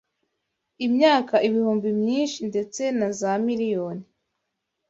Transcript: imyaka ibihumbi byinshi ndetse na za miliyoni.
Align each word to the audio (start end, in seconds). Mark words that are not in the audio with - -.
imyaka 0.85 1.35
ibihumbi 1.47 1.87
byinshi 1.99 2.39
ndetse 2.51 2.81
na 2.97 3.07
za 3.19 3.31
miliyoni. 3.45 4.03